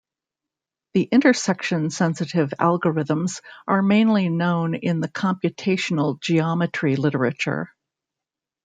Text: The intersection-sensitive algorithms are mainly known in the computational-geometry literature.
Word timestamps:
The 0.95 1.03
intersection-sensitive 1.03 2.55
algorithms 2.59 3.41
are 3.67 3.83
mainly 3.83 4.29
known 4.29 4.73
in 4.73 4.99
the 4.99 5.07
computational-geometry 5.07 6.95
literature. 6.95 7.71